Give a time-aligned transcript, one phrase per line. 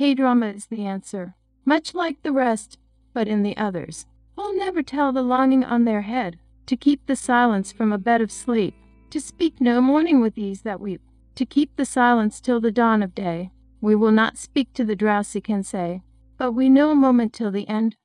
[0.00, 1.34] K-drama is the answer,
[1.66, 2.78] much like the rest,
[3.12, 4.06] but in the others.
[4.34, 8.22] we'll never tell the longing on their head, to keep the silence from a bed
[8.22, 8.72] of sleep,
[9.10, 11.02] to speak no morning with ease that weep,
[11.34, 13.50] to keep the silence till the dawn of day.
[13.82, 16.00] We will not speak to the drowsy can say,
[16.38, 17.94] but we know a moment till the end